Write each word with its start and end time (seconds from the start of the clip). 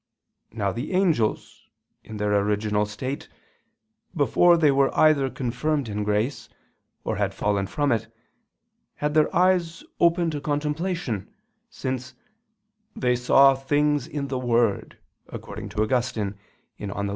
Now 0.51 0.71
the 0.71 0.93
angels, 0.93 1.69
in 2.03 2.17
their 2.17 2.33
original 2.35 2.87
state, 2.87 3.29
before 4.15 4.57
they 4.57 4.71
were 4.71 4.89
either 4.97 5.29
confirmed 5.29 5.87
in 5.87 6.03
grace, 6.03 6.49
or 7.03 7.17
had 7.17 7.35
fallen 7.35 7.67
from 7.67 7.91
it, 7.91 8.07
had 8.95 9.13
their 9.13 9.29
eyes 9.35 9.83
opened 9.99 10.31
to 10.31 10.41
contemplation, 10.41 11.31
since 11.69 12.15
"they 12.95 13.15
saw 13.15 13.53
things 13.53 14.07
in 14.07 14.29
the 14.29 14.39
Word," 14.39 14.97
according 15.29 15.69
to 15.69 15.83
Augustine 15.83 16.33
(Gen. 16.79 16.89
ad 16.89 17.05
lit. 17.05 17.09